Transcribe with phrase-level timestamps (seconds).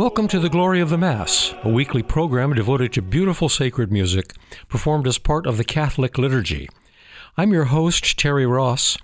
[0.00, 4.32] Welcome to the Glory of the Mass, a weekly program devoted to beautiful sacred music
[4.66, 6.70] performed as part of the Catholic liturgy.
[7.36, 8.96] I'm your host, Terry Ross,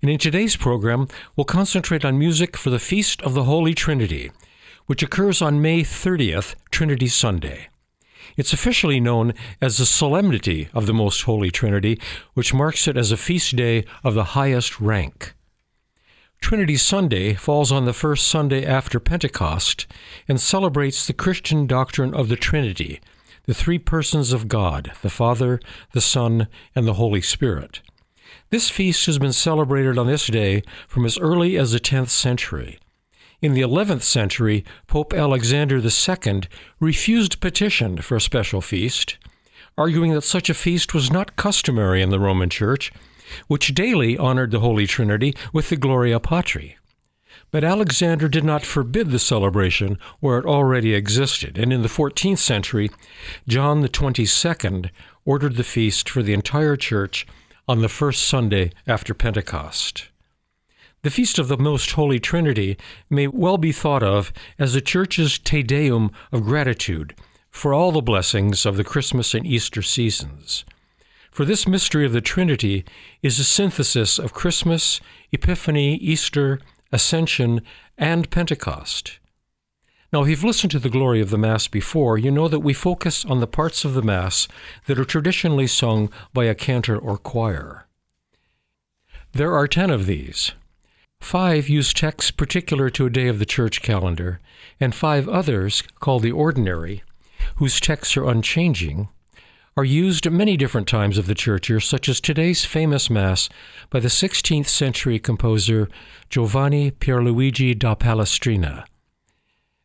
[0.00, 4.30] and in today's program, we'll concentrate on music for the Feast of the Holy Trinity,
[4.86, 7.66] which occurs on May 30th, Trinity Sunday.
[8.36, 12.00] It's officially known as the Solemnity of the Most Holy Trinity,
[12.34, 15.34] which marks it as a feast day of the highest rank.
[16.44, 19.86] Trinity Sunday falls on the first Sunday after Pentecost
[20.28, 23.00] and celebrates the Christian doctrine of the Trinity,
[23.46, 25.58] the three persons of God, the Father,
[25.92, 27.80] the Son, and the Holy Spirit.
[28.50, 32.78] This feast has been celebrated on this day from as early as the 10th century.
[33.40, 36.42] In the 11th century, Pope Alexander II
[36.78, 39.16] refused petition for a special feast,
[39.78, 42.92] arguing that such a feast was not customary in the Roman Church,
[43.46, 46.76] which daily honored the Holy Trinity with the Gloria Patri.
[47.50, 52.38] But Alexander did not forbid the celebration where it already existed, and in the 14th
[52.38, 52.90] century,
[53.46, 54.90] John the 22nd
[55.24, 57.26] ordered the feast for the entire church
[57.68, 60.08] on the first Sunday after Pentecost.
[61.02, 62.78] The Feast of the Most Holy Trinity
[63.10, 67.14] may well be thought of as the Church's Te Deum of gratitude
[67.50, 70.64] for all the blessings of the Christmas and Easter seasons.
[71.34, 72.84] For this mystery of the Trinity
[73.20, 75.00] is a synthesis of Christmas,
[75.32, 76.60] Epiphany, Easter,
[76.92, 77.60] Ascension,
[77.98, 79.18] and Pentecost.
[80.12, 82.72] Now, if you've listened to the glory of the Mass before, you know that we
[82.72, 84.46] focus on the parts of the Mass
[84.86, 87.88] that are traditionally sung by a cantor or choir.
[89.32, 90.52] There are ten of these.
[91.20, 94.38] Five use texts particular to a day of the church calendar,
[94.78, 97.02] and five others, called the ordinary,
[97.56, 99.08] whose texts are unchanging,
[99.76, 103.48] are used at many different times of the church year, such as today's famous Mass
[103.90, 105.88] by the 16th century composer
[106.30, 108.84] Giovanni Pierluigi da Palestrina.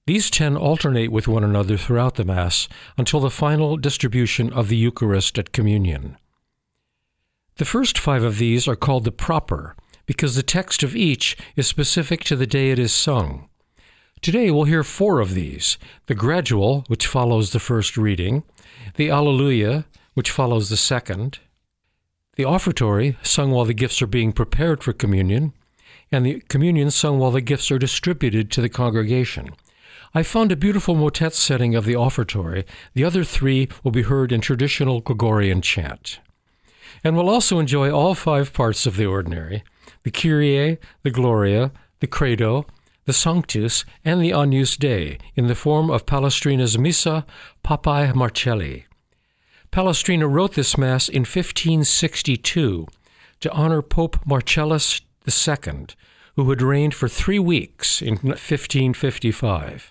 [0.05, 2.67] These ten alternate with one another throughout the Mass
[2.97, 6.17] until the final distribution of the Eucharist at Communion.
[7.57, 11.67] The first five of these are called the proper because the text of each is
[11.67, 13.49] specific to the day it is sung.
[14.21, 18.43] Today we'll hear four of these the gradual, which follows the first reading,
[18.95, 21.39] the Alleluia, which follows the second,
[22.35, 25.53] the offertory, sung while the gifts are being prepared for communion,
[26.11, 29.49] and the communion sung while the gifts are distributed to the congregation.
[30.13, 32.65] I found a beautiful motet setting of the offertory.
[32.93, 36.19] The other three will be heard in traditional Gregorian chant.
[37.03, 39.63] And we'll also enjoy all five parts of the ordinary
[40.03, 42.65] the Kyrie, the Gloria, the Credo,
[43.09, 47.25] the Sanctus, and the Agnus Dei in the form of Palestrina's Missa
[47.63, 48.85] Papae Marcelli.
[49.71, 52.85] Palestrina wrote this Mass in 1562
[53.39, 55.87] to honor Pope Marcellus II,
[56.35, 59.89] who had reigned for three weeks in 1555.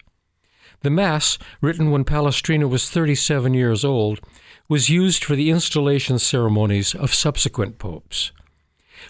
[0.83, 4.21] The Mass, written when Palestrina was 37 years old,
[4.69, 8.31] was used for the installation ceremonies of subsequent popes.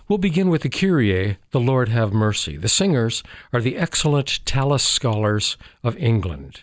[0.08, 2.56] We'll begin with the Kyrie, the Lord have mercy.
[2.56, 3.22] The singers
[3.52, 6.62] are the excellent Tallis scholars of England.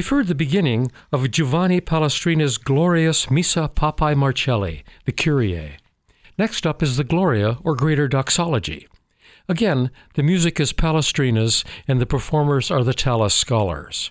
[0.00, 5.76] We've heard the beginning of Giovanni Palestrina's glorious Missa Papae Marcelli, the Kyrie.
[6.38, 8.88] Next up is the Gloria, or Greater Doxology.
[9.46, 14.10] Again, the music is Palestrina's, and the performers are the Tallis scholars.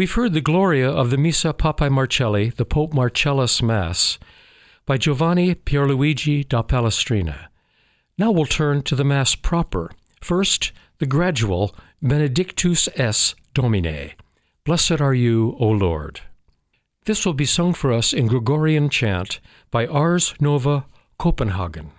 [0.00, 4.18] We've heard the Gloria of the Missa Papae Marcelli, the Pope Marcellus Mass,
[4.86, 7.48] by Giovanni Pierluigi da Palestrina.
[8.16, 9.90] Now we'll turn to the Mass proper.
[10.22, 14.12] First, the gradual Benedictus es Domine.
[14.64, 16.22] Blessed are you, O Lord.
[17.04, 19.38] This will be sung for us in Gregorian chant
[19.70, 20.86] by Ars Nova
[21.18, 21.90] Copenhagen.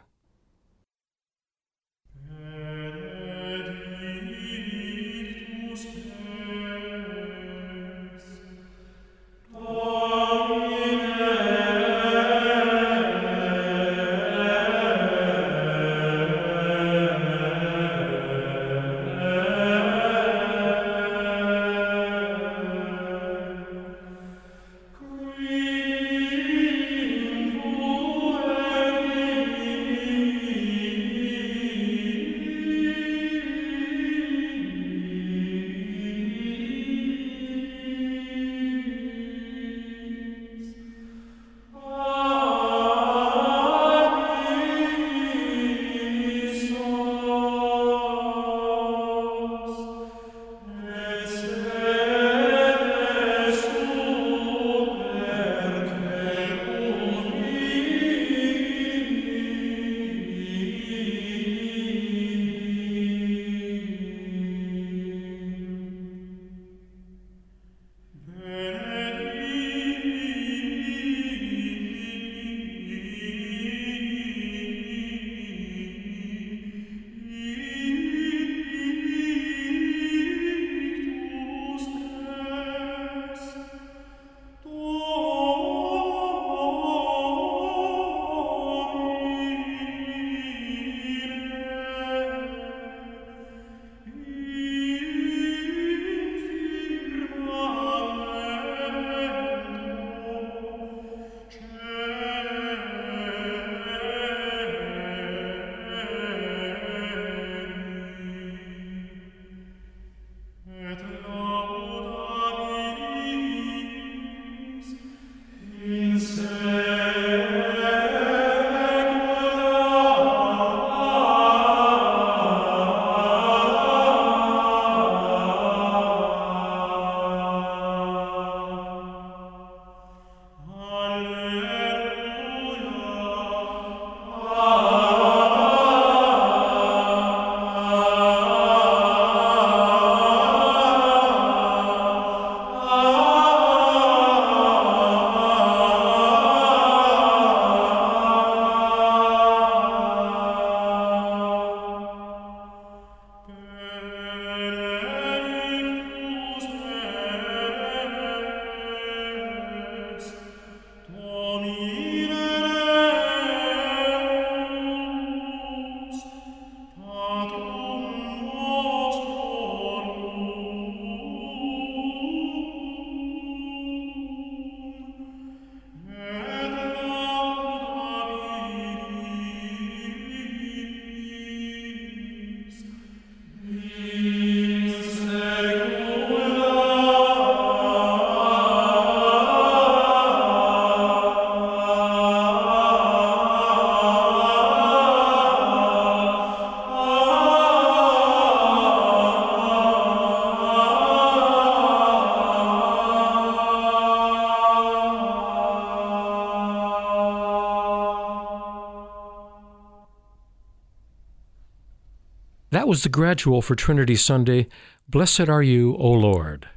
[212.91, 214.67] Was the gradual for Trinity Sunday,
[215.07, 216.67] Blessed Are You, O Lord.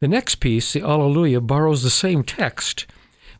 [0.00, 2.86] The next piece, the Alleluia, borrows the same text,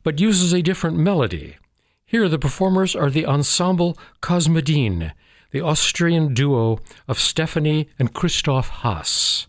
[0.03, 1.57] but uses a different melody.
[2.05, 5.13] Here the performers are the Ensemble Cosmedin,
[5.53, 9.47] the Austrian duo of Stephanie and Christoph Haas.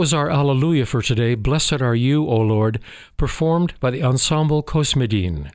[0.00, 2.80] Was our Alleluia for today, Blessed Are You, O Lord,
[3.18, 5.50] performed by the Ensemble Cosmedin.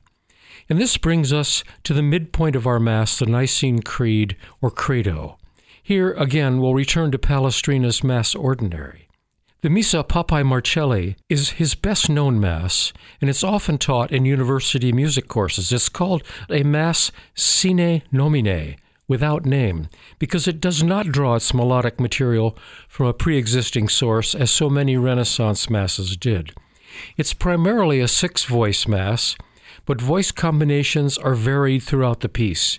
[0.68, 5.36] And this brings us to the midpoint of our Mass, the Nicene Creed, or Credo.
[5.82, 9.08] Here again we'll return to Palestrina's Mass Ordinary.
[9.62, 14.92] The Missa Papae Marcelli is his best known Mass, and it's often taught in university
[14.92, 15.72] music courses.
[15.72, 18.76] It's called a Mass sine nomine,
[19.08, 19.88] without name,
[20.18, 22.56] because it does not draw its melodic material
[22.88, 26.52] from a pre existing source as so many Renaissance Masses did.
[27.16, 29.36] It's primarily a six voice Mass,
[29.84, 32.78] but voice combinations are varied throughout the piece.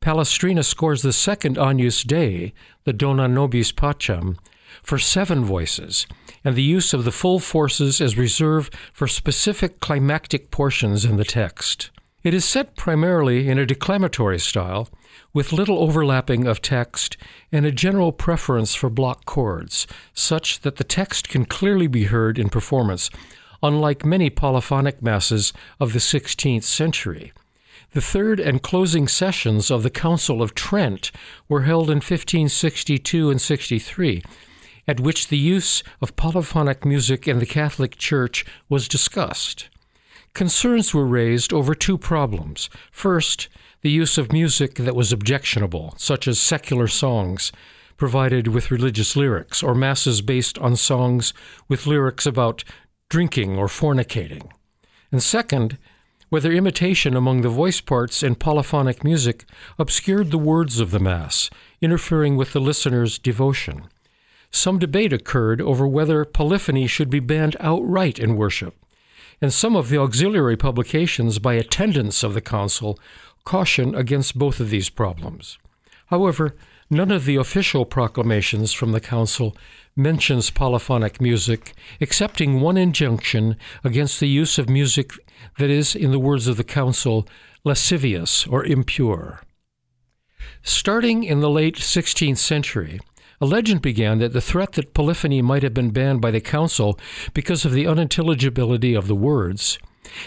[0.00, 2.52] Palestrina scores the second Agnus Dei,
[2.84, 4.36] the Dona Nobis Pacem,
[4.82, 6.06] for seven voices,
[6.44, 11.24] and the use of the full forces is reserved for specific climactic portions in the
[11.24, 11.90] text.
[12.26, 14.88] It is set primarily in a declamatory style,
[15.32, 17.16] with little overlapping of text
[17.52, 22.36] and a general preference for block chords, such that the text can clearly be heard
[22.36, 23.10] in performance,
[23.62, 27.32] unlike many polyphonic masses of the 16th century.
[27.92, 31.12] The third and closing sessions of the Council of Trent
[31.48, 34.24] were held in 1562 and 63,
[34.88, 39.68] at which the use of polyphonic music in the Catholic Church was discussed.
[40.36, 42.68] Concerns were raised over two problems.
[42.92, 43.48] First,
[43.80, 47.52] the use of music that was objectionable, such as secular songs
[47.96, 51.32] provided with religious lyrics, or masses based on songs
[51.68, 52.64] with lyrics about
[53.08, 54.50] drinking or fornicating.
[55.10, 55.78] And second,
[56.28, 59.46] whether imitation among the voice parts in polyphonic music
[59.78, 61.48] obscured the words of the Mass,
[61.80, 63.88] interfering with the listener's devotion.
[64.50, 68.74] Some debate occurred over whether polyphony should be banned outright in worship,
[69.40, 72.98] and some of the auxiliary publications by attendants of the Council
[73.44, 75.58] caution against both of these problems.
[76.06, 76.54] However,
[76.90, 79.56] none of the official proclamations from the Council
[79.96, 85.12] mentions polyphonic music, excepting one injunction against the use of music
[85.58, 87.26] that is, in the words of the Council,
[87.64, 89.40] lascivious or impure.
[90.62, 93.00] Starting in the late 16th century,
[93.40, 96.98] a legend began that the threat that polyphony might have been banned by the Council
[97.34, 99.78] because of the unintelligibility of the words,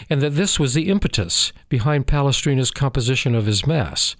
[0.08, 4.16] and that this was the impetus behind Palestrina's composition of his Mass.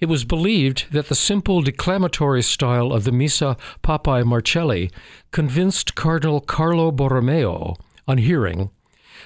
[0.00, 4.90] It was believed that the simple declamatory style of the Missa Papae Marcelli
[5.30, 7.76] convinced Cardinal Carlo Borromeo,
[8.08, 8.70] on hearing,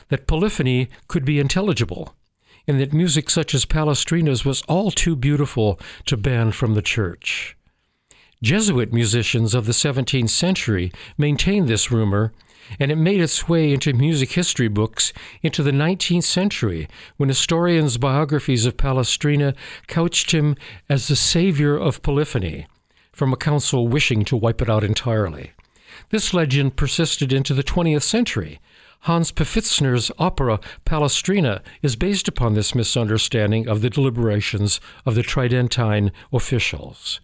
[0.09, 2.15] that polyphony could be intelligible,
[2.69, 7.56] and that music such as Palestrina's was all too beautiful to ban from the church.
[8.43, 12.35] Jesuit musicians of the 17th century maintained this rumor,
[12.79, 17.97] and it made its way into music history books into the 19th century when historians'
[17.97, 19.55] biographies of Palestrina
[19.87, 20.55] couched him
[20.89, 22.67] as the savior of polyphony,
[23.11, 25.53] from a council wishing to wipe it out entirely.
[26.11, 28.61] This legend persisted into the 20th century,
[29.01, 36.13] Hans Pfitzner's opera Palestrina is based upon this misunderstanding of the deliberations of the Tridentine
[36.33, 37.21] officials.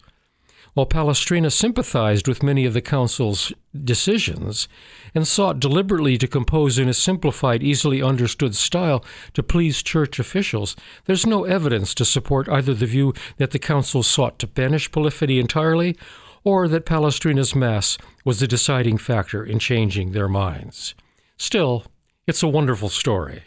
[0.73, 4.67] While Palestrina sympathized with many of the council's decisions
[5.13, 10.75] and sought deliberately to compose in a simplified, easily understood style to please church officials,
[11.05, 15.37] there's no evidence to support either the view that the council sought to banish polyphony
[15.37, 15.95] entirely
[16.43, 20.95] or that Palestrina's Mass was the deciding factor in changing their minds.
[21.37, 21.85] Still,
[22.25, 23.43] it's a wonderful story.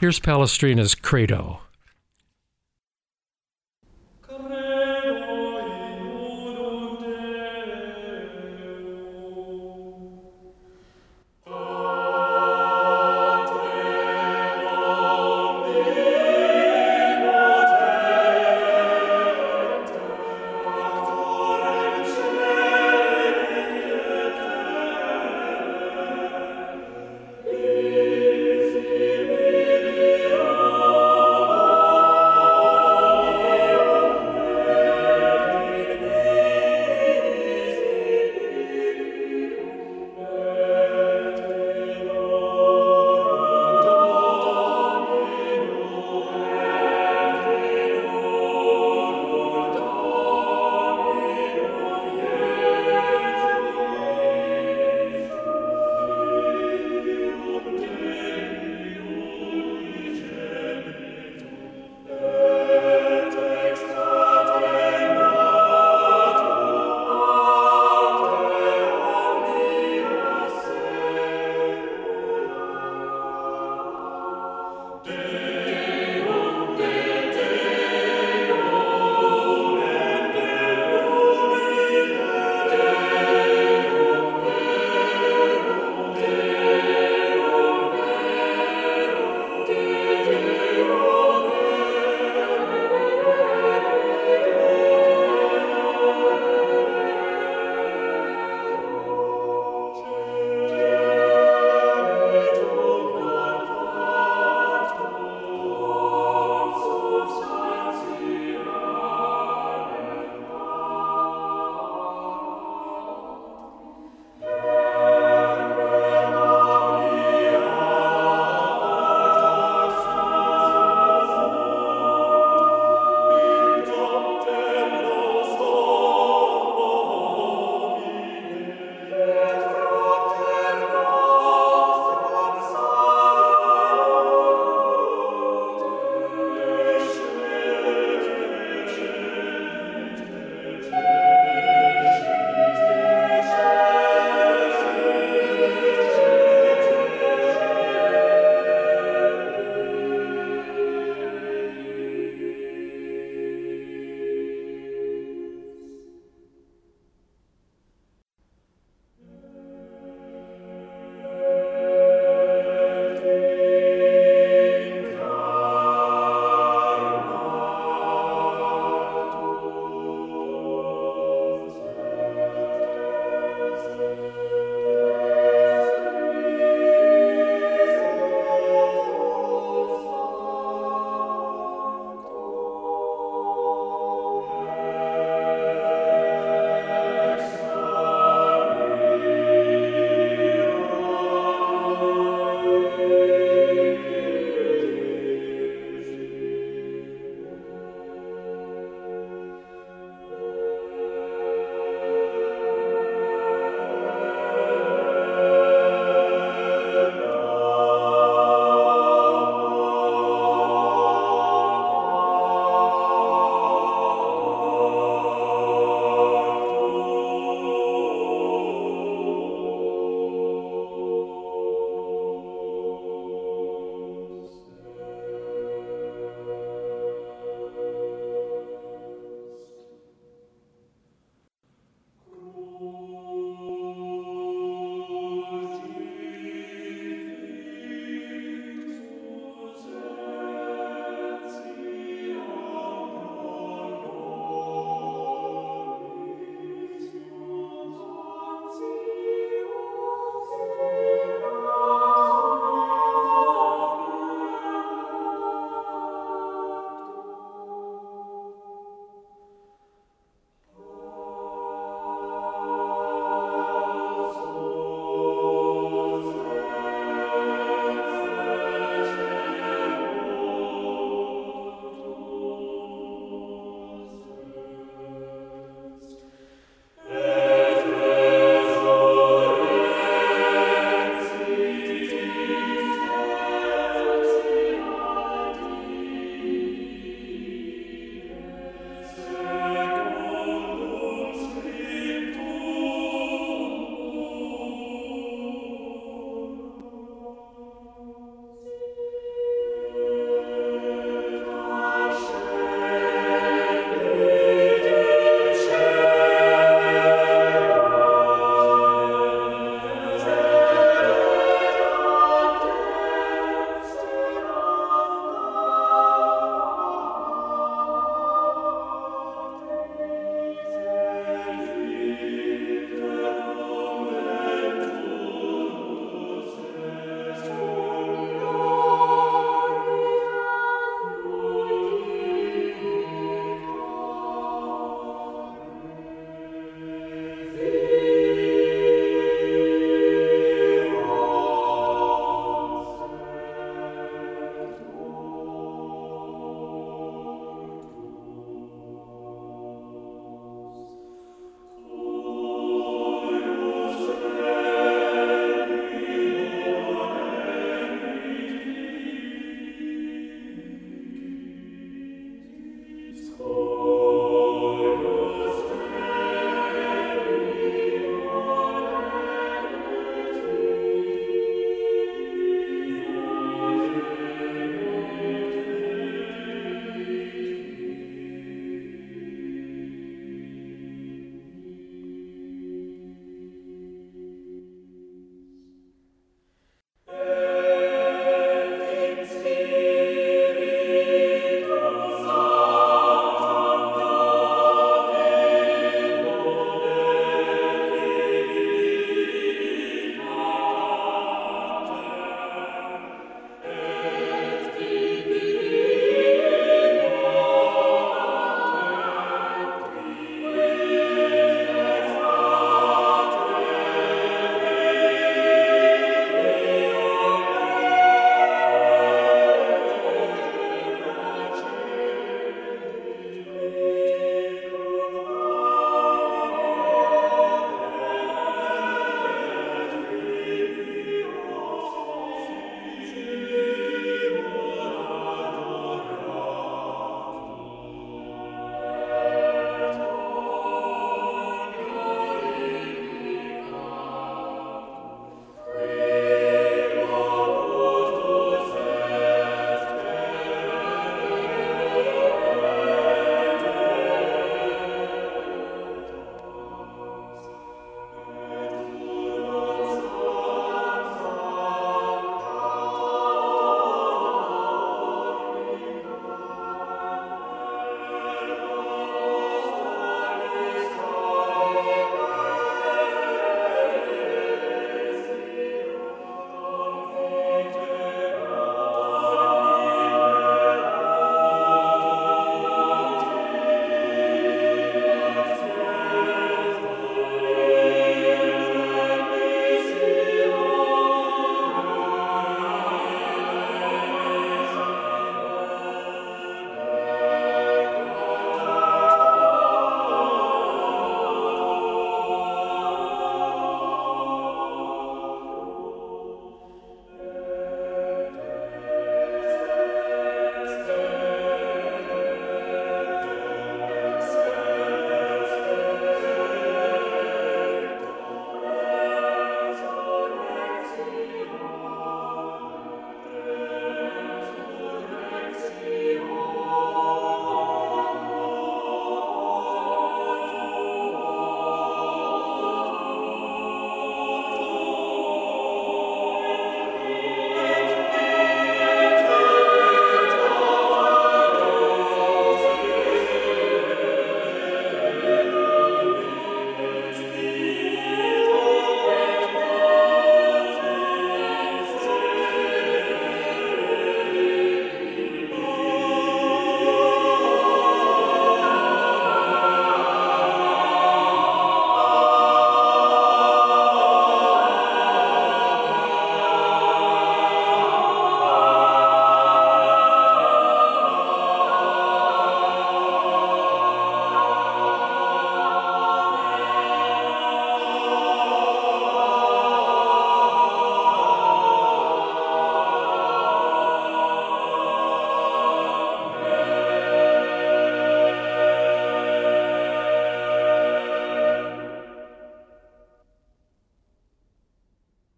[0.00, 1.60] Here's Palestrina's Credo.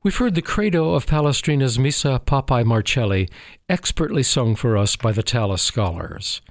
[0.05, 3.27] We've heard the credo of Palestrina's Missa Papae Marcelli,
[3.71, 6.43] expertly sung for us by the Tallis scholars.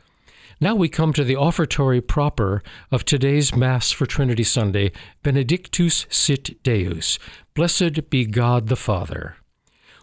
[0.60, 6.64] Now we come to the offertory proper of today's Mass for Trinity Sunday, Benedictus sit
[6.64, 7.20] Deus,
[7.54, 9.36] Blessed be God the Father.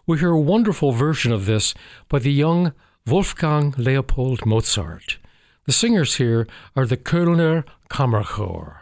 [0.06, 1.74] We hear a wonderful version of this
[2.08, 2.72] by the young
[3.04, 5.18] Wolfgang Leopold Mozart.
[5.66, 8.79] The singers here are the Kölner Kammerchor.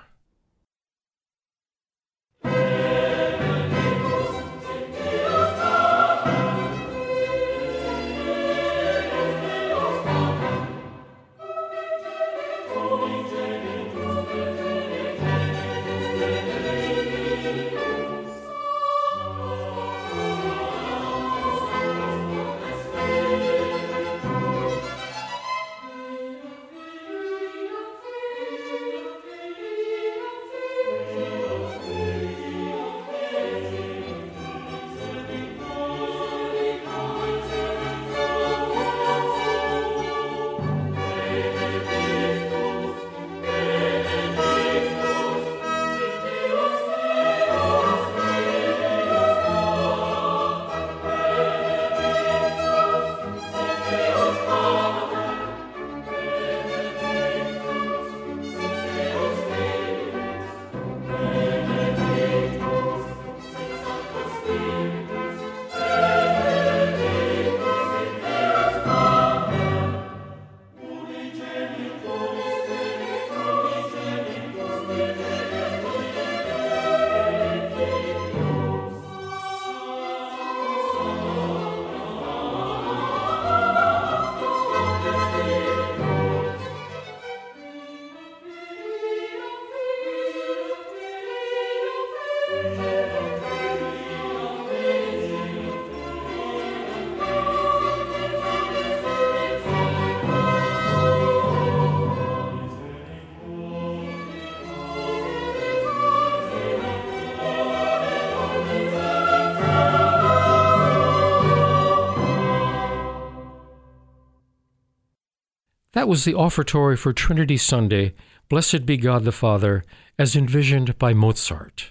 [115.98, 118.14] That was the offertory for Trinity Sunday,
[118.48, 119.82] Blessed be God the Father,
[120.16, 121.90] as envisioned by Mozart.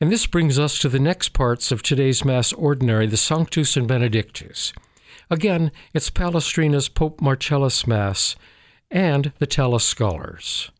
[0.00, 3.88] And this brings us to the next parts of today's Mass Ordinary, the Sanctus and
[3.88, 4.72] Benedictus.
[5.28, 8.36] Again, it's Palestrina's Pope Marcellus Mass
[8.92, 10.70] and the Tallis Scholars.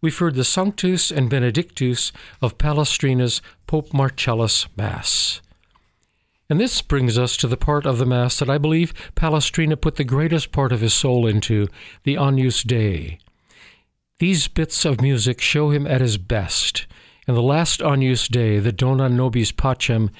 [0.00, 5.40] We've heard the Sanctus and Benedictus of Palestrina's Pope Marcellus Mass.
[6.50, 9.96] And this brings us to the part of the Mass that I believe Palestrina put
[9.96, 11.68] the greatest part of his soul into,
[12.04, 13.18] the Agnus Dei.
[14.18, 16.86] These bits of music show him at his best,
[17.26, 20.10] and the last Agnus Dei, the Dona Nobis Pacem,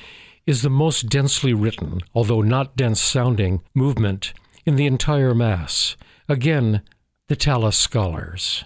[0.47, 4.33] is the most densely written, although not dense sounding, movement
[4.67, 5.97] in the entire Mass.
[6.29, 6.83] Again,
[7.29, 8.65] the Tallis scholars.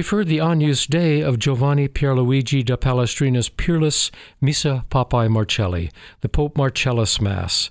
[0.00, 5.90] We've heard the Agnus Dei of Giovanni Pierluigi da Palestrina's Peerless Missa Papae Marcelli,
[6.22, 7.68] the Pope Marcellus Mass,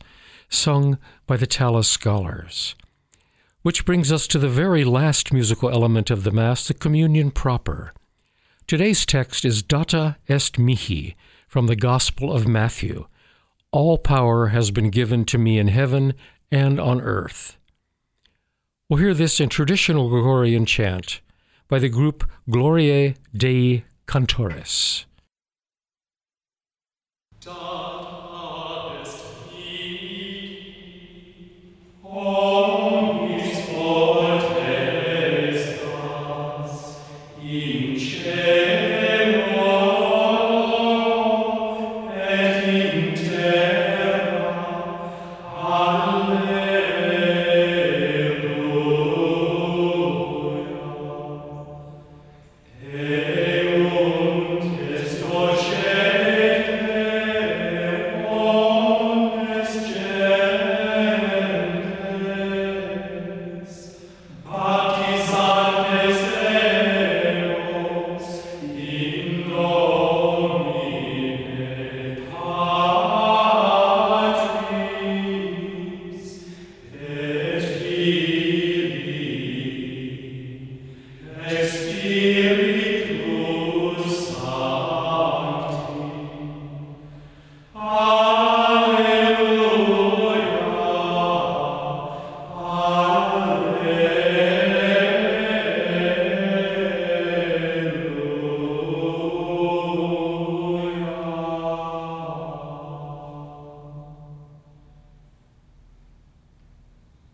[0.47, 2.75] sung by the Tallis Scholars.
[3.63, 7.93] Which brings us to the very last musical element of the Mass, the communion proper.
[8.67, 11.15] Today's text is Data est mihi
[11.47, 13.07] from the Gospel of Matthew.
[13.71, 16.13] All power has been given to me in heaven
[16.51, 17.57] and on earth.
[18.87, 21.21] We'll hear this in traditional Gregorian chant
[21.69, 25.05] by the group Gloriae Dei Cantores.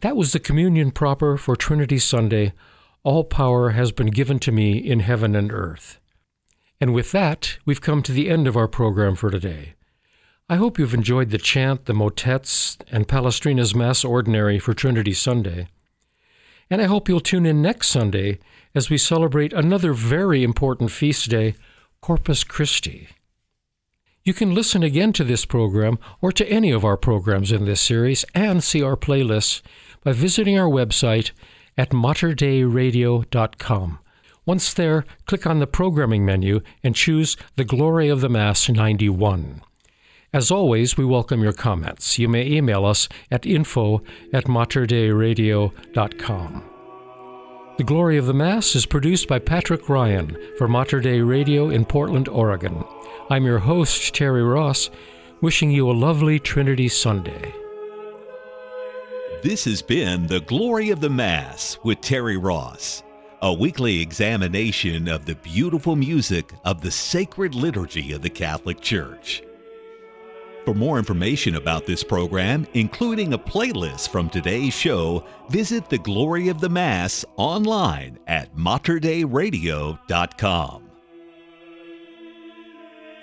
[0.05, 2.53] That was the communion proper for Trinity Sunday.
[3.01, 5.99] All power has been given to me in heaven and earth.
[6.79, 9.73] And with that, we've come to the end of our program for today.
[10.47, 15.69] I hope you've enjoyed the chant, the motets, and Palestrina's Mass Ordinary for Trinity Sunday.
[16.69, 18.37] And I hope you'll tune in next Sunday
[18.75, 21.55] as we celebrate another very important feast day,
[22.01, 23.07] Corpus Christi.
[24.23, 27.81] You can listen again to this program or to any of our programs in this
[27.81, 29.63] series and see our playlists
[30.05, 31.31] by visiting our website
[31.77, 33.99] at materdeiradio.com.
[34.45, 39.61] Once there, click on the programming menu and choose The Glory of the Mass 91.
[40.31, 42.19] As always, we welcome your comments.
[42.19, 46.63] You may email us at info at materdeiradio.com.
[47.77, 51.83] The Glory of the Mass is produced by Patrick Ryan for Mater Dei Radio in
[51.83, 52.83] Portland, Oregon.
[53.29, 54.89] I'm your host, Terry Ross,
[55.41, 57.53] wishing you a lovely Trinity Sunday.
[59.43, 63.03] This has been The Glory of the Mass with Terry Ross,
[63.41, 69.43] a weekly examination of the beautiful music of the sacred liturgy of the Catholic Church.
[70.63, 76.47] For more information about this program, including a playlist from today's show, visit The Glory
[76.47, 80.81] of the Mass online at materdeiradio.com.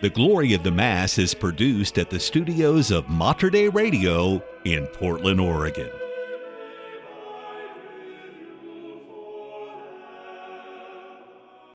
[0.03, 5.41] The Glory of the Mass is produced at the studios of Mater Radio in Portland,
[5.41, 5.91] Oregon.